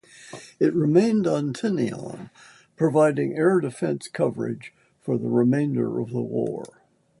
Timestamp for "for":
4.99-5.15